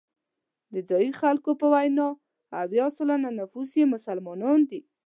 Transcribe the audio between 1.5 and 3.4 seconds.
په وینا اویا سلنه